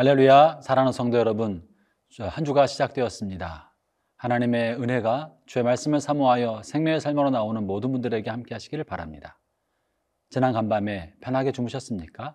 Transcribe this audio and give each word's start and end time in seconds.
할렐루야, 0.00 0.62
사랑하는 0.62 0.92
성도 0.92 1.18
여러분, 1.18 1.68
한 2.18 2.46
주가 2.46 2.66
시작되었습니다. 2.66 3.74
하나님의 4.16 4.80
은혜가 4.80 5.34
주의 5.44 5.62
말씀을 5.62 6.00
사모하여 6.00 6.62
생명의 6.62 7.02
삶으로 7.02 7.28
나오는 7.28 7.66
모든 7.66 7.92
분들에게 7.92 8.30
함께 8.30 8.54
하시기를 8.54 8.84
바랍니다. 8.84 9.38
지난 10.30 10.54
간밤에 10.54 11.12
편하게 11.20 11.52
주무셨습니까? 11.52 12.34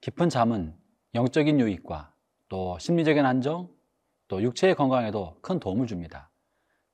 깊은 0.00 0.28
잠은 0.28 0.76
영적인 1.16 1.58
유익과 1.58 2.14
또 2.48 2.78
심리적인 2.78 3.26
안정, 3.26 3.68
또 4.28 4.40
육체의 4.40 4.76
건강에도 4.76 5.36
큰 5.42 5.58
도움을 5.58 5.88
줍니다. 5.88 6.30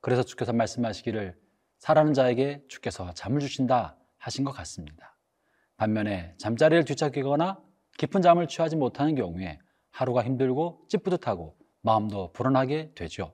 그래서 0.01 0.23
주께서 0.23 0.53
말씀하시기를 0.53 1.39
사라는 1.77 2.15
자에게 2.15 2.63
주께서 2.67 3.13
잠을 3.13 3.41
주신다 3.41 3.95
하신 4.17 4.43
것 4.43 4.53
같습니다. 4.53 5.19
반면에 5.77 6.33
잠자리를 6.39 6.83
뒤척이거나 6.85 7.61
깊은 7.99 8.23
잠을 8.23 8.47
취하지 8.47 8.75
못하는 8.75 9.13
경우에 9.13 9.59
하루가 9.99 10.23
힘들고 10.23 10.85
찌뿌듯하고 10.87 11.57
마음도 11.81 12.31
불안하게 12.31 12.93
되죠. 12.95 13.33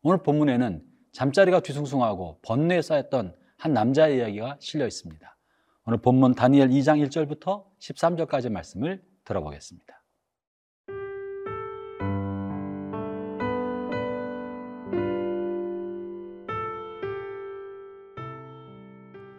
오늘 0.00 0.22
본문에는 0.22 0.82
잠자리가 1.12 1.60
뒤숭숭하고 1.60 2.38
번뇌에 2.40 2.80
쌓였던 2.80 3.36
한 3.58 3.72
남자의 3.74 4.16
이야기가 4.16 4.56
실려 4.58 4.86
있습니다. 4.86 5.36
오늘 5.84 5.98
본문 5.98 6.34
다니엘 6.34 6.70
2장 6.70 7.06
1절부터 7.06 7.64
13절까지 7.80 8.50
말씀을 8.50 9.02
들어보겠습니다. 9.24 10.02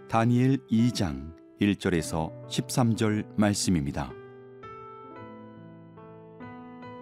다니엘 0.08 0.58
2장 0.68 1.34
1절에서 1.60 2.48
13절 2.48 3.26
말씀입니다. 3.36 4.12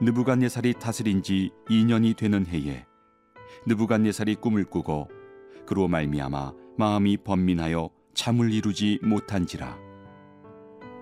느부갓네살이 0.02 0.74
다스린 0.74 1.24
지 1.24 1.52
2년이 1.70 2.18
되는 2.18 2.46
해에 2.46 2.86
느부갓네살이 3.66 4.36
꿈을 4.36 4.66
꾸고 4.66 5.08
그로 5.66 5.88
말미암아 5.88 6.54
마음이 6.78 7.18
번민하여 7.18 7.90
잠을 8.14 8.52
이루지 8.52 9.00
못한지라. 9.04 9.78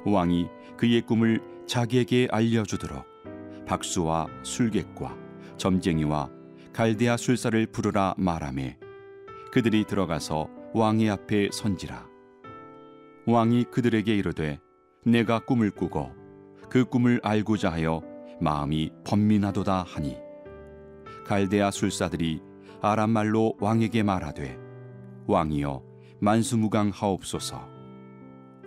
왕이 0.05 0.47
그의 0.77 1.02
꿈을 1.02 1.41
자기에게 1.66 2.27
알려주도록 2.31 3.03
박수와 3.66 4.27
술객과 4.44 5.17
점쟁이와 5.57 6.30
갈대아 6.72 7.17
술사를 7.17 7.66
부르라 7.67 8.13
말하매 8.17 8.78
그들이 9.52 9.85
들어가서 9.85 10.50
왕의 10.73 11.09
앞에 11.09 11.50
선지라. 11.52 12.07
왕이 13.25 13.66
그들에게 13.72 14.16
이르되 14.16 14.59
내가 15.03 15.39
꿈을 15.39 15.72
꾸고 15.72 16.11
그 16.69 16.85
꿈을 16.85 17.19
알고자 17.23 17.72
하여 17.72 18.12
마음이 18.42 18.92
번민하도다 19.06 19.84
하니 19.84 20.17
갈대아 21.26 21.72
술사들이 21.72 22.42
아람 22.81 23.12
말로 23.12 23.56
왕에게 23.59 24.03
말하되 24.03 24.58
왕이여 25.28 25.84
만수무강 26.20 26.92
하옵소서. 26.94 27.67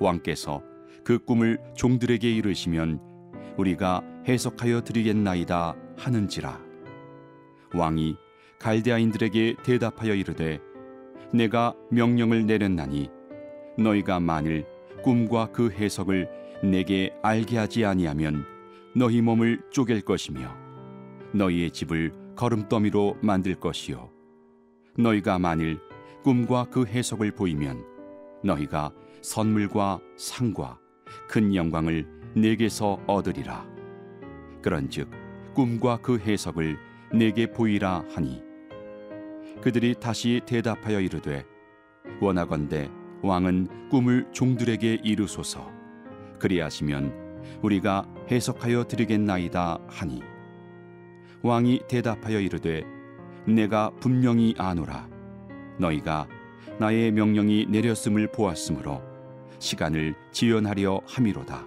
왕께서 0.01 0.63
그 1.05 1.19
꿈을 1.19 1.59
종들에게 1.75 2.31
이르시면 2.31 3.01
우리가 3.57 4.03
해석하여 4.27 4.83
드리겠나이다 4.83 5.75
하는지라. 5.97 6.61
왕이 7.75 8.17
갈대아인들에게 8.59 9.57
대답하여 9.65 10.15
이르되 10.15 10.61
내가 11.33 11.75
명령을 11.91 12.47
내렸나니 12.47 13.11
너희가 13.79 14.21
만일 14.21 14.67
꿈과 15.03 15.53
그 15.53 15.71
해석을 15.71 16.29
내게 16.63 17.15
알게 17.23 17.59
하지 17.59 17.85
아니하면 17.85 18.47
너희 18.97 19.21
몸을 19.21 19.61
쪼갤 19.71 20.01
것이며 20.01 20.57
너희의 21.35 21.71
집을 21.71 22.15
거름더미로 22.35 23.19
만들 23.21 23.55
것이요. 23.55 24.11
너희가 24.97 25.39
만일 25.39 25.79
꿈과 26.25 26.69
그 26.71 26.87
해석을 26.87 27.33
보이면 27.33 27.85
너희가 28.43 28.95
선물과 29.21 30.01
상과 30.17 30.79
큰 31.29 31.55
영광을 31.55 32.07
내게서 32.35 32.99
얻으리라. 33.07 33.67
그런즉 34.63 35.11
꿈과 35.53 35.99
그 35.99 36.19
해석을 36.19 36.79
내게 37.13 37.51
보이라 37.53 38.03
하니 38.15 38.43
그들이 39.61 39.95
다시 40.01 40.41
대답하여 40.47 41.01
이르되 41.01 41.45
원하건대 42.19 42.91
왕은 43.23 43.91
꿈을 43.91 44.27
종들에게 44.33 45.01
이르소서. 45.05 45.71
그리하시면 46.39 47.26
우리가 47.63 48.07
해석하여 48.31 48.85
드리겠나이다 48.85 49.79
하니. 49.89 50.23
왕이 51.43 51.83
대답하여 51.89 52.41
이르되 52.41 52.85
내가 53.47 53.91
분명히 54.01 54.55
아노라. 54.59 55.09
너희가 55.79 56.27
나의 56.79 57.13
명령이 57.13 57.67
내렸음을 57.67 58.33
보았으므로 58.33 59.03
시간을 59.59 60.15
지연하려 60.33 61.03
함이로다. 61.07 61.65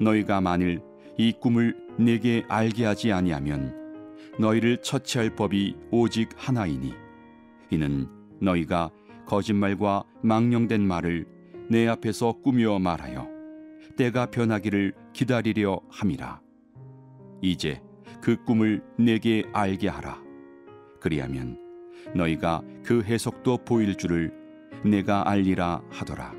너희가 0.00 0.40
만일 0.40 0.82
이 1.16 1.32
꿈을 1.32 1.76
내게 1.98 2.44
알게 2.48 2.84
하지 2.84 3.12
아니하면 3.12 3.74
너희를 4.38 4.82
처치할 4.82 5.36
법이 5.36 5.76
오직 5.90 6.28
하나이니. 6.36 6.92
이는 7.70 8.08
너희가 8.40 8.90
거짓말과 9.26 10.04
망령된 10.22 10.86
말을 10.86 11.26
내 11.70 11.88
앞에서 11.88 12.32
꾸며 12.42 12.78
말하여 12.78 13.33
때가 13.96 14.26
변하기를 14.26 14.94
기다리려 15.12 15.80
함이라. 15.88 16.40
이제 17.42 17.80
그 18.20 18.42
꿈을 18.44 18.82
내게 18.98 19.44
알게 19.52 19.88
하라. 19.88 20.22
그리하면 21.00 21.58
너희가 22.14 22.62
그 22.84 23.02
해석도 23.02 23.58
보일 23.64 23.96
줄을 23.96 24.32
내가 24.84 25.28
알리라 25.28 25.82
하더라. 25.90 26.34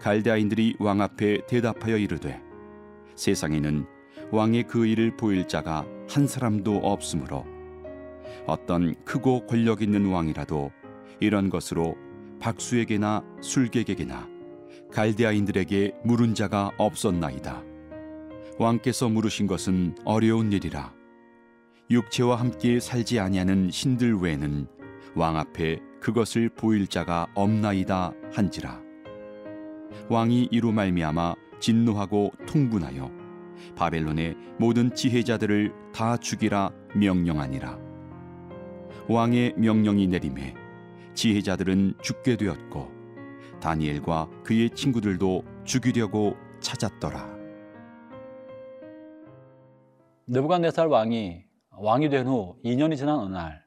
갈대아인들이 0.00 0.76
왕 0.78 1.00
앞에 1.00 1.46
대답하여 1.46 1.96
이르되 1.96 2.40
세상에는 3.16 3.86
왕의 4.30 4.64
그 4.64 4.86
일을 4.86 5.16
보일 5.16 5.48
자가 5.48 5.86
한 6.08 6.26
사람도 6.26 6.78
없으므로 6.78 7.44
어떤 8.46 8.94
크고 9.04 9.46
권력 9.46 9.82
있는 9.82 10.06
왕이라도 10.06 10.70
이런 11.20 11.48
것으로 11.48 11.96
박수에게나 12.40 13.24
술객에게나 13.40 14.33
갈대아인들에게 14.94 15.92
물은 16.04 16.34
자가 16.34 16.70
없었나이다. 16.78 17.64
왕께서 18.60 19.08
물으신 19.08 19.48
것은 19.48 19.96
어려운 20.04 20.52
일이라. 20.52 20.94
육체와 21.90 22.36
함께 22.36 22.78
살지 22.78 23.18
아니하는 23.18 23.72
신들 23.72 24.14
외에는 24.18 24.68
왕 25.16 25.36
앞에 25.36 25.80
그것을 26.00 26.48
보일 26.48 26.86
자가 26.86 27.26
없나이다 27.34 28.12
한지라. 28.32 28.80
왕이 30.08 30.48
이로 30.52 30.70
말미암아 30.70 31.34
진노하고 31.58 32.32
통분하여 32.46 33.10
바벨론의 33.74 34.36
모든 34.60 34.94
지혜자들을 34.94 35.72
다 35.92 36.16
죽이라 36.16 36.70
명령하니라. 36.94 37.78
왕의 39.08 39.54
명령이 39.56 40.06
내림에 40.06 40.54
지혜자들은 41.14 41.94
죽게 42.00 42.36
되었고 42.36 42.93
다니엘과 43.60 44.28
그의 44.44 44.70
친구들도 44.70 45.44
죽이려고 45.64 46.36
찾았더라. 46.60 47.34
느부갓네살 50.26 50.86
왕이 50.88 51.44
왕이 51.70 52.08
된 52.08 52.26
후 52.26 52.56
2년이 52.64 52.96
지난 52.96 53.18
어느 53.18 53.34
날 53.34 53.64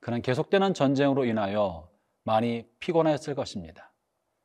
그는 0.00 0.22
계속되는 0.22 0.74
전쟁으로 0.74 1.24
인하여 1.24 1.88
많이 2.24 2.64
피곤하였을 2.80 3.34
것입니다. 3.34 3.92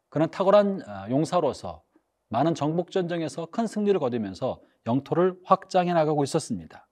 그는 0.09 0.29
탁월한 0.31 0.81
아, 0.87 1.09
용사로서 1.09 1.83
많은 2.29 2.55
정복 2.55 2.91
전쟁에서 2.91 3.47
큰 3.47 3.67
승리를 3.67 3.99
거두면서 3.99 4.61
영토를 4.87 5.35
확장해 5.45 5.93
나가고 5.93 6.23
있었습니다. 6.23 6.87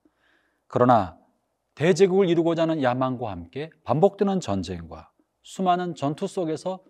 그러나 0.68 1.18
대제국을 1.76 2.30
이루고자 2.30 2.64
하는 2.64 2.84
야망과 2.84 3.32
함께 3.32 3.70
반복되는 3.86 4.40
전쟁과 4.42 5.12
수많은 5.44 5.96
전투 5.96 6.28
속에서 6.28 6.82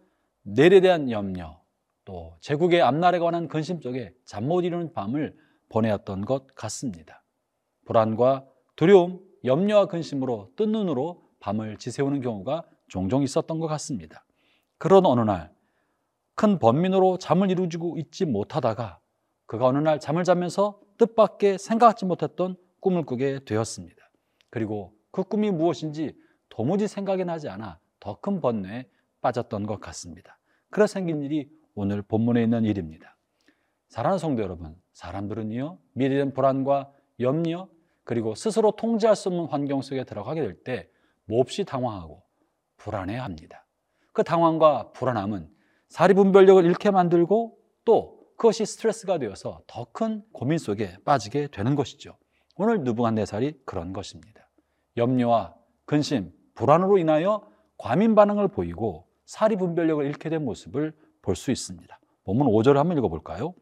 내일에 0.52 0.80
대한 0.82 1.12
염려, 1.12 1.62
또 2.06 2.36
제국의 2.42 2.82
앞날에 2.82 3.20
관한 3.20 3.48
근심 3.48 3.82
속에 3.82 4.14
잠 4.26 4.46
못 4.48 4.62
이루는 4.62 4.94
밤을 4.94 5.36
보내었던 5.70 6.26
것 6.26 6.48
같습니다. 6.56 7.24
불안과 7.86 8.46
두려움, 8.76 9.20
염려와 9.46 9.86
근심으로 9.86 10.52
뜬 10.56 10.72
눈으로 10.72 11.24
밤을 11.40 11.78
지새우는 11.78 12.22
경우가 12.22 12.64
종종 12.88 13.22
있었던 13.22 13.60
것 13.60 13.68
같습니다. 13.68 14.26
그런 14.80 15.06
어느 15.06 15.22
날, 15.22 15.54
큰 16.34 16.58
번민으로 16.58 17.20
잠을 17.20 17.52
이루고 17.52 17.98
있지 18.00 18.26
못하다가 18.26 19.00
그가 19.46 19.68
어느 19.68 19.78
날 19.78 20.00
잠을 20.00 20.24
자면서 20.24 20.80
뜻밖의 20.98 21.60
생각하지 21.60 22.06
못했던 22.06 22.56
꿈을 22.80 23.04
꾸게 23.06 23.44
되었습니다. 23.46 24.10
그리고 24.50 24.94
그 25.12 25.24
꿈이 25.24 25.52
무엇인지 25.52 26.16
도무지 26.50 26.88
생각이 26.88 27.24
나지 27.26 27.50
않아 27.50 27.80
더 28.00 28.16
큰 28.16 28.42
번뇌에 28.42 28.90
빠졌던 29.22 29.68
것 29.68 29.80
같습니다. 29.80 30.39
그래 30.70 30.88
생긴 30.88 31.22
일이 31.24 31.50
오늘 31.76 32.02
본문에 32.02 32.44
있는 32.44 32.66
일입니다. 32.66 33.16
사랑하는 33.88 34.20
성도 34.20 34.44
여러분, 34.44 34.76
사람들은요, 34.94 35.80
미래된 35.94 36.34
불안과 36.34 36.92
염려, 37.20 37.68
그리고 38.04 38.36
스스로 38.36 38.72
통제할 38.72 39.16
수 39.16 39.30
없는 39.30 39.46
환경 39.46 39.82
속에 39.82 40.04
들어가게 40.04 40.42
될 40.42 40.64
때 40.64 40.90
몹시 41.26 41.64
당황하고 41.64 42.24
불안해야 42.78 43.24
합니다. 43.24 43.66
그 44.14 44.24
당황과 44.24 44.92
불안함은 44.94 45.50
사리분별력을 45.90 46.66
잃게 46.66 46.92
만들고 46.92 47.58
또 47.86 48.20
그것이 48.36 48.66
스트레스가 48.66 49.18
되어서 49.20 49.62
더 49.68 49.86
큰 49.92 50.24
고민 50.32 50.58
속에 50.58 50.98
빠지게 51.06 51.48
되는 51.48 51.76
것이죠. 51.76 52.18
오늘 52.56 52.84
누부갓네살이 52.84 53.62
그런 53.66 53.94
것입니다. 53.94 54.50
염려와 54.98 55.56
근심, 55.86 56.32
불안으로 56.56 56.98
인하여 56.98 57.48
과민 57.78 58.16
반응을 58.16 58.48
보이고 58.50 59.08
사리 59.30 59.58
분별력을 59.58 60.04
잃게 60.08 60.28
된 60.28 60.44
모습을 60.44 60.92
볼 61.22 61.36
수 61.36 61.52
있습니다. 61.52 62.00
본문 62.24 62.48
5절을 62.48 62.78
한번 62.78 62.98
읽어볼까요? 62.98 63.54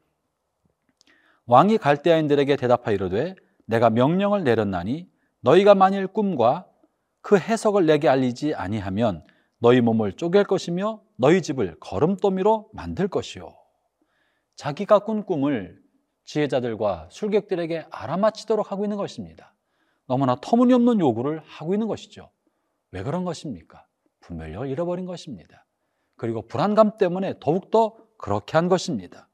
왕이 1.45 1.77
갈대아인들에게 1.77 2.55
대답하여 2.55 2.95
이르되 2.95 3.35
내가 3.65 3.89
명령을 3.89 4.45
내렸나니 4.45 5.09
너희가 5.41 5.75
만일 5.75 6.07
꿈과 6.07 6.69
그 7.19 7.37
해석을 7.37 7.85
내게 7.85 8.07
알리지 8.07 8.55
아니하면 8.55 9.25
너희 9.59 9.81
몸을 9.81 10.13
쪼갤 10.13 10.45
것이며 10.45 11.01
너희 11.17 11.41
집을 11.41 11.75
거름더미로 11.81 12.69
만들 12.71 13.09
것이요. 13.09 13.53
자기가 14.55 14.99
꾼 14.99 15.25
꿈을 15.25 15.81
지혜자들과 16.23 17.09
술객들에게 17.11 17.87
알아맞히도록 17.91 18.71
하고 18.71 18.85
있는 18.85 18.95
것입니다. 18.95 19.53
너무나 20.05 20.37
터무니없는 20.41 21.01
요구를 21.01 21.41
하고 21.45 21.73
있는 21.73 21.87
것이죠. 21.87 22.31
왜 22.91 23.03
그런 23.03 23.25
것입니까? 23.25 23.85
분별력을 24.27 24.67
잃어버린 24.67 25.05
것입니다. 25.05 25.65
그리고 26.15 26.41
불안감 26.41 26.97
때문에 26.97 27.35
더욱더 27.39 27.97
그렇게 28.17 28.57
한 28.57 28.67
것입니다. 28.67 29.27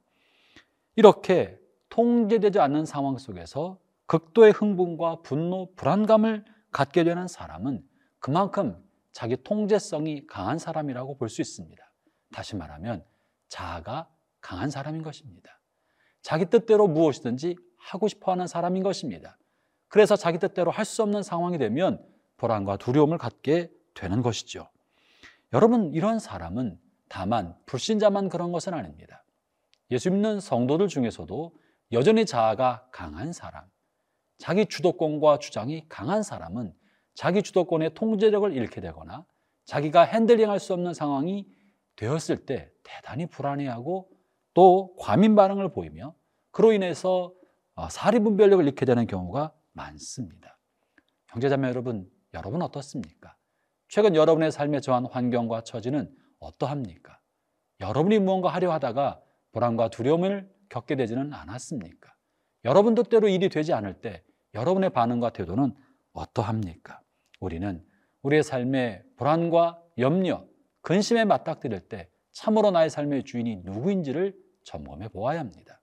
이렇게 0.95 1.59
통제되지 1.89 2.59
않는 2.59 2.85
상황 2.85 3.17
속에서 3.17 3.79
극도의 4.05 4.51
흥분과 4.51 5.21
분노, 5.21 5.73
불안감을 5.75 6.45
갖게 6.71 7.03
되는 7.03 7.27
사람은 7.27 7.83
그만큼 8.19 8.83
자기 9.11 9.37
통제성이 9.41 10.25
강한 10.27 10.57
사람이라고 10.59 11.17
볼 11.17 11.29
수 11.29 11.41
있습니다. 11.41 11.83
다시 12.31 12.55
말하면 12.55 13.03
자아가 13.47 14.09
강한 14.41 14.69
사람인 14.69 15.03
것입니다. 15.03 15.59
자기 16.21 16.45
뜻대로 16.45 16.87
무엇이든지 16.87 17.55
하고 17.77 18.07
싶어 18.07 18.31
하는 18.31 18.47
사람인 18.47 18.83
것입니다. 18.83 19.37
그래서 19.87 20.15
자기 20.15 20.39
뜻대로 20.39 20.71
할 20.71 20.85
수 20.85 21.03
없는 21.03 21.21
상황이 21.23 21.57
되면 21.57 22.03
불안과 22.37 22.77
두려움을 22.77 23.17
갖게 23.17 23.71
되는 23.93 24.21
것이죠. 24.21 24.67
여러분, 25.53 25.93
이런 25.93 26.19
사람은 26.19 26.79
다만 27.09 27.55
불신자만 27.67 28.29
그런 28.29 28.51
것은 28.51 28.73
아닙니다. 28.73 29.23
예수 29.91 30.09
믿는 30.09 30.39
성도들 30.39 30.87
중에서도 30.87 31.55
여전히 31.91 32.25
자아가 32.25 32.87
강한 32.91 33.33
사람, 33.33 33.63
자기 34.39 34.65
주도권과 34.65 35.37
주장이 35.37 35.87
강한 35.89 36.23
사람은 36.23 36.73
자기 37.13 37.43
주도권의 37.43 37.93
통제력을 37.93 38.51
잃게 38.53 38.81
되거나 38.81 39.25
자기가 39.65 40.01
핸들링할 40.01 40.59
수 40.59 40.73
없는 40.73 40.95
상황이 40.95 41.47
되었을 41.95 42.45
때 42.45 42.71
대단히 42.81 43.27
불안해하고 43.27 44.09
또 44.55 44.95
과민 44.97 45.35
반응을 45.35 45.71
보이며 45.71 46.15
그로 46.51 46.73
인해서 46.73 47.31
어, 47.75 47.89
사리분별력을 47.89 48.65
잃게 48.65 48.85
되는 48.85 49.05
경우가 49.05 49.53
많습니다. 49.73 50.57
형제자매 51.27 51.67
여러분, 51.67 52.09
여러분 52.33 52.61
어떻습니까? 52.61 53.35
최근 53.93 54.15
여러분의 54.15 54.51
삶에 54.51 54.79
처한 54.79 55.05
환경과 55.05 55.61
처지는 55.61 56.09
어떠합니까? 56.39 57.19
여러분이 57.79 58.17
무언가 58.17 58.49
하려 58.49 58.71
하다가 58.71 59.21
불안과 59.51 59.89
두려움을 59.89 60.51
겪게 60.69 60.95
되지는 60.95 61.31
않았습니까? 61.31 62.11
여러분 62.65 62.95
뜻대로 62.95 63.27
일이 63.27 63.49
되지 63.49 63.71
않을 63.71 64.01
때 64.01 64.23
여러분의 64.55 64.89
반응과 64.89 65.29
태도는 65.29 65.75
어떠합니까? 66.11 67.01
우리는 67.39 67.85
우리의 68.23 68.41
삶의 68.41 69.03
불안과 69.15 69.79
염려, 69.99 70.43
근심에 70.81 71.23
맞닥뜨릴 71.25 71.81
때 71.81 72.09
참으로 72.31 72.71
나의 72.71 72.89
삶의 72.89 73.25
주인이 73.25 73.57
누구인지를 73.57 74.35
점검해 74.63 75.09
보아야 75.09 75.39
합니다. 75.39 75.79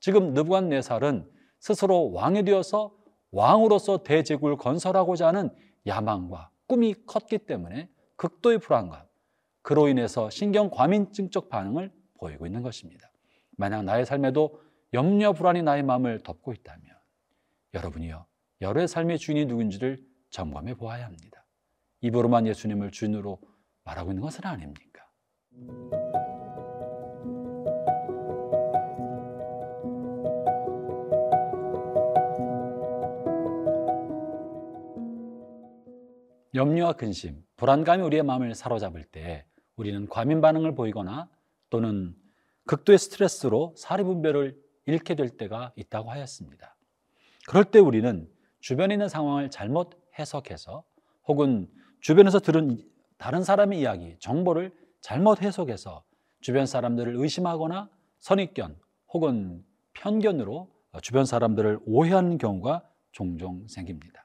지금 0.00 0.34
느부갓네살은 0.34 1.30
스스로 1.60 2.10
왕이 2.10 2.42
되어서 2.42 2.96
왕으로서 3.30 4.02
대제국을 4.02 4.56
건설하고자 4.56 5.28
하는 5.28 5.50
야망과 5.86 6.50
꿈이 6.66 6.94
컸기 7.06 7.38
때문에 7.38 7.88
극도의 8.16 8.58
불안감, 8.58 9.04
그로 9.62 9.88
인해서 9.88 10.30
신경 10.30 10.70
과민증적 10.70 11.48
반응을 11.48 11.92
보이고 12.18 12.46
있는 12.46 12.62
것입니다. 12.62 13.10
만약 13.56 13.82
나의 13.82 14.06
삶에도 14.06 14.60
염려 14.92 15.32
불안이 15.32 15.62
나의 15.62 15.82
마음을 15.82 16.22
덮고 16.22 16.52
있다면 16.52 16.82
여러분이요 17.74 18.26
여러의 18.60 18.88
삶의 18.88 19.18
주인이 19.18 19.46
누군지를 19.46 20.04
점검해 20.30 20.74
보아야 20.74 21.04
합니다. 21.06 21.44
입으로만 22.00 22.46
예수님을 22.46 22.90
주인으로 22.90 23.40
말하고 23.84 24.10
있는 24.10 24.22
것은 24.22 24.44
아닙니까? 24.44 25.08
염려와 36.54 36.92
근심, 36.92 37.44
불안감이 37.56 38.02
우리의 38.04 38.22
마음을 38.22 38.54
사로잡을 38.54 39.02
때 39.04 39.44
우리는 39.74 40.08
과민 40.08 40.40
반응을 40.40 40.76
보이거나 40.76 41.28
또는 41.68 42.14
극도의 42.66 42.96
스트레스로 42.96 43.74
사리 43.76 44.04
분별을 44.04 44.56
잃게 44.86 45.16
될 45.16 45.30
때가 45.30 45.72
있다고 45.74 46.12
하였습니다. 46.12 46.76
그럴 47.48 47.64
때 47.64 47.80
우리는 47.80 48.28
주변에 48.60 48.94
있는 48.94 49.08
상황을 49.08 49.50
잘못 49.50 50.00
해석해서 50.16 50.84
혹은 51.26 51.68
주변에서 52.00 52.38
들은 52.38 52.78
다른 53.18 53.42
사람의 53.42 53.80
이야기, 53.80 54.16
정보를 54.20 54.72
잘못 55.00 55.42
해석해서 55.42 56.04
주변 56.40 56.66
사람들을 56.66 57.16
의심하거나 57.16 57.90
선입견 58.20 58.78
혹은 59.08 59.64
편견으로 59.94 60.70
주변 61.02 61.24
사람들을 61.24 61.80
오해하는 61.84 62.38
경우가 62.38 62.88
종종 63.10 63.66
생깁니다. 63.66 64.23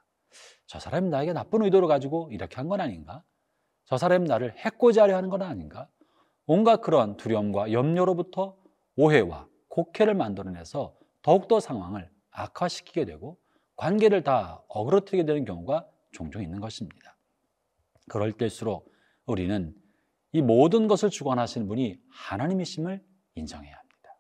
저 0.68 0.80
사람이 0.80 1.10
나에게 1.10 1.34
나쁜 1.34 1.62
의도를 1.64 1.88
가지고 1.88 2.30
이렇게 2.32 2.56
한 2.56 2.68
건 2.70 2.82
아닌가? 2.82 3.24
저 3.86 3.98
사람이 3.98 4.28
나를 4.28 4.56
해코지 4.58 5.00
하려 5.00 5.16
하는 5.16 5.30
건 5.30 5.42
아닌가? 5.42 5.88
온갖 6.46 6.82
그런 6.82 7.18
두려움과 7.18 7.72
염려로부터 7.72 8.56
오해와 8.96 9.48
곡해를 9.70 10.14
만들어내서 10.14 10.96
더욱더 11.22 11.60
상황을 11.60 12.10
악화시키게 12.32 13.06
되고 13.06 13.38
관계를 13.76 14.24
다 14.24 14.64
어그러뜨리게 14.68 15.26
되는 15.26 15.46
경우가 15.46 15.88
종종 16.12 16.42
있는 16.44 16.60
것입니다. 16.60 17.16
그럴 18.10 18.32
때일수록 18.34 18.92
우리는 19.26 19.74
이 20.32 20.42
모든 20.42 20.88
것을 20.88 21.10
주관하시는 21.10 21.68
분이 21.68 22.00
하나님이심을 22.12 23.04
인정해야 23.36 23.76
합니다. 23.76 24.20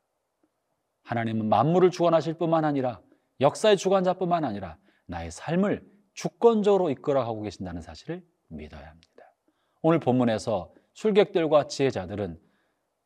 하나님은 1.03 1.49
만물을 1.49 1.91
주관하실 1.91 2.35
뿐만 2.35 2.65
아니라 2.65 3.01
역사의 3.41 3.77
주관자뿐만 3.77 4.43
아니라 4.43 4.77
나의 5.07 5.31
삶을 5.31 5.83
주권적으로 6.19 6.89
이끌어가고 6.89 7.43
계신다는 7.43 7.81
사실을 7.81 8.21
믿어야 8.49 8.89
합니다. 8.89 9.33
오늘 9.81 10.01
본문에서 10.01 10.73
술객들과 10.91 11.67
지혜자들은 11.67 12.37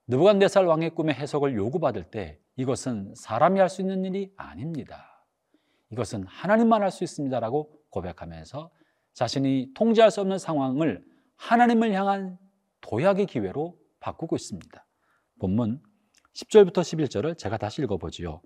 느부갓네살 0.08 0.66
왕의 0.66 0.96
꿈의 0.96 1.14
해석을 1.14 1.56
요구받을 1.56 2.06
때 2.06 2.40
이것은 2.56 3.14
사람이 3.16 3.60
할 3.60 3.70
수 3.70 3.82
있는 3.82 4.04
일이 4.04 4.34
아닙니다. 4.36 5.28
이것은 5.92 6.26
하나님만 6.26 6.82
할 6.82 6.90
수 6.90 7.04
있습니다라고 7.04 7.72
고백하면서 7.92 8.72
자신이 9.14 9.74
통제할 9.76 10.10
수 10.10 10.22
없는 10.22 10.40
상황을 10.40 11.06
하나님을 11.36 11.94
향한 11.94 12.40
도약의 12.82 13.28
기회로 13.28 13.78
바꾸고 14.00 14.36
있습니다. 14.36 14.88
본문 15.40 15.84
10절부터 16.34 16.80
11절을 16.80 17.38
제가 17.38 17.58
다시 17.58 17.84
읽어보지요. 17.84 18.42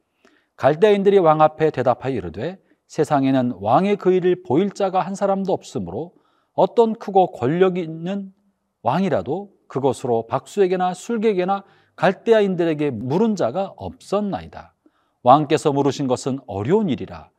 갈대인들이 0.57 1.19
왕 1.19 1.41
앞에 1.41 1.69
대답하여 1.69 2.13
이르되 2.15 2.66
세상에는 2.87 3.53
왕의 3.59 3.97
그 3.97 4.13
일을 4.13 4.43
보일 4.43 4.71
자가 4.71 5.01
한 5.01 5.15
사람도 5.15 5.53
없으므로 5.53 6.13
어떤 6.53 6.93
크고 6.93 7.31
권력 7.33 7.77
있는 7.77 8.33
왕이라도 8.81 9.51
그것으로 9.67 10.27
박수에게나 10.27 10.93
술객에나 10.93 11.63
갈대아인들에게 11.95 12.91
물은 12.91 13.35
자가 13.35 13.73
없었나이다. 13.75 14.73
왕께서 15.23 15.73
물으신 15.73 16.07
것은 16.07 16.39
어려운 16.47 16.89
일이라 16.89 17.29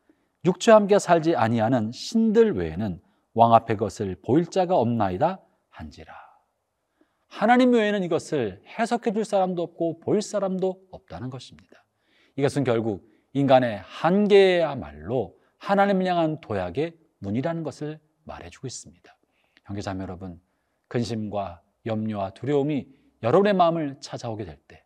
육체와 0.44 0.76
함께 0.76 0.98
살지 0.98 1.36
아니하는 1.36 1.90
신들 1.92 2.56
외에는 2.56 3.00
왕 3.34 3.54
앞에 3.54 3.76
것을 3.76 4.16
보일 4.24 4.46
자가 4.46 4.76
없나이다 4.76 5.40
한지라. 5.70 6.12
하나님 7.28 7.72
외에는 7.72 8.02
이것을 8.02 8.62
해석해 8.78 9.12
줄 9.12 9.24
사람도 9.24 9.62
없고 9.62 10.00
보일 10.00 10.22
사람도 10.22 10.80
없다는 10.90 11.30
것입니다. 11.30 11.84
이것은 12.36 12.64
결국 12.64 13.08
인간의 13.32 13.80
한계야말로 13.84 15.37
하나님을 15.58 16.06
향한 16.06 16.40
도약의 16.40 16.96
문이라는 17.18 17.62
것을 17.62 18.00
말해주고 18.24 18.66
있습니다. 18.66 19.16
형제자매 19.64 20.02
여러분, 20.02 20.40
근심과 20.88 21.62
염려와 21.86 22.30
두려움이 22.30 22.88
여러분의 23.22 23.54
마음을 23.54 24.00
찾아오게 24.00 24.44
될 24.44 24.56
때, 24.68 24.84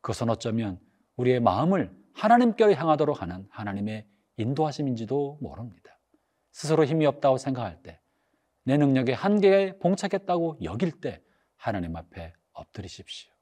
그것은 0.00 0.30
어쩌면 0.30 0.80
우리의 1.16 1.40
마음을 1.40 1.94
하나님께로 2.14 2.74
향하도록 2.74 3.20
하는 3.20 3.46
하나님의 3.50 4.06
인도하심인지도 4.36 5.38
모릅니다. 5.40 5.98
스스로 6.52 6.84
힘이 6.84 7.06
없다고 7.06 7.38
생각할 7.38 7.82
때, 7.82 8.00
내 8.64 8.76
능력의 8.76 9.14
한계에 9.14 9.78
봉착했다고 9.78 10.58
여길 10.62 11.00
때 11.00 11.22
하나님 11.56 11.96
앞에 11.96 12.32
엎드리십시오. 12.52 13.32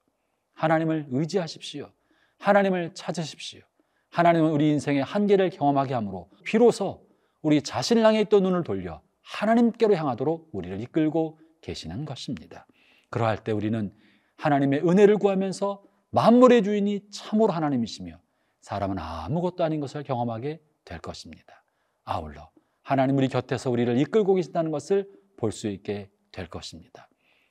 하나님을 0.55 1.07
의지하십시오. 1.11 1.93
하나님을 2.39 2.95
찾으십시오. 2.95 3.63
하나님은 4.11 4.51
우리 4.51 4.71
인생의 4.71 5.03
한계를 5.03 5.51
경험하게 5.51 5.95
하므로 5.95 6.31
비로소 6.45 7.07
우리 7.43 7.63
자신을 7.63 8.05
향해 8.05 8.21
있던 8.23 8.43
눈을 8.43 8.65
돌려 8.65 9.01
하나님께로 9.23 9.95
향하도록 9.95 10.51
우리를 10.53 10.81
이끌고 10.81 11.39
계시는 11.61 12.05
것입니다. 12.05 12.67
그러할 13.11 13.43
때 13.45 13.53
우리는 13.53 13.93
하나님의 14.37 14.89
은혜를 14.89 15.19
구하면서 15.19 15.83
만물의 16.11 16.63
주인이 16.63 17.11
참으로 17.11 17.53
하나님이시며 17.53 18.19
사람은 18.61 18.99
아무것도 18.99 19.63
아닌 19.65 19.81
것을 19.81 20.03
경험하게 20.03 20.61
될 20.85 20.99
것입니다. 21.01 21.63
아울러 22.05 22.51
하나님 22.83 23.19
우리 23.19 23.29
곁에서 23.29 23.71
우리를 23.71 23.99
이끌고 23.99 24.35
계신다는 24.35 24.71
것을 24.71 25.09
볼 25.37 25.53
수 25.53 25.69
있게 25.69 26.11
될 26.33 26.49
것입니다. 26.49 27.09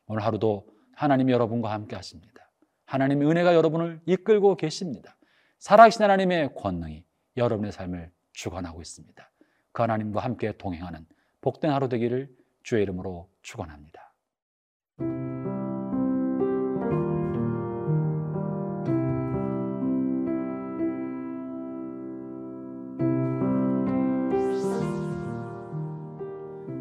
오늘 0.08 0.24
하루도 0.24 0.68
하나님이 0.96 1.32
여러분과 1.32 1.72
함께 1.72 1.96
하십니다. 1.96 2.52
하나님의 2.86 3.30
은혜가 3.30 3.54
여러분을 3.54 4.02
이끌고 4.06 4.56
계십니다. 4.56 5.16
살아계신 5.60 6.04
하나님의 6.04 6.54
권능이 6.56 7.04
여러분의 7.36 7.72
삶을 7.72 8.12
주관하고 8.34 8.82
있습니다. 8.82 9.32
그 9.72 9.82
하나님과 9.82 10.22
함께 10.22 10.56
동행하는 10.58 11.06
복된 11.42 11.72
하루 11.72 11.90
되기를 11.90 12.30
주의 12.64 12.84
이름으로 12.84 13.30
축원합니다. 13.42 14.14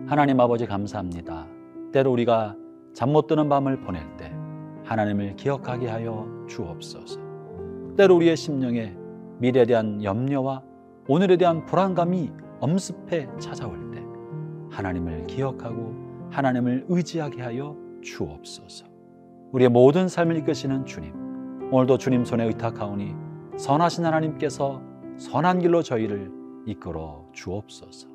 하나님 0.09 0.39
아버지 0.41 0.67
감사합니다. 0.67 1.47
때로 1.93 2.13
우리가 2.13 2.57
잠 2.95 3.11
못 3.11 3.27
드는 3.27 3.49
밤을 3.49 3.81
보낼 3.81 4.17
때 4.17 4.33
하나님을 4.85 5.37
기억하게 5.37 5.89
하여 5.89 6.27
주옵소서. 6.49 7.26
때로 7.97 8.17
우리의 8.17 8.37
심령에 8.37 8.95
미래에 9.39 9.65
대한 9.65 10.03
염려와 10.03 10.63
오늘에 11.09 11.37
대한 11.37 11.65
불안감이 11.67 12.31
엄습해 12.61 13.29
찾아올 13.39 13.91
때 13.91 14.03
하나님을 14.71 15.27
기억하고 15.27 15.95
하나님을 16.31 16.87
의지하게 16.89 17.43
하여 17.43 17.77
주옵소서. 18.03 18.87
우리의 19.53 19.71
모든 19.71 20.09
삶을 20.09 20.37
이끄시는 20.39 20.85
주님, 20.87 21.13
오늘도 21.73 21.99
주님 21.99 22.25
손에 22.25 22.45
의탁하오니 22.45 23.15
선하신 23.57 24.05
하나님께서 24.05 24.83
선한 25.17 25.61
길로 25.61 25.83
저희를 25.83 26.31
이끌어 26.67 27.25
주옵소서. 27.33 28.09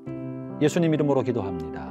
예수님 0.62 0.94
이름으로 0.94 1.24
기도합니다. 1.24 1.91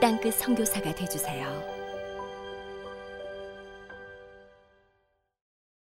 땅끝 0.00 0.34
선교사가 0.34 0.94
되주세요. 0.94 1.79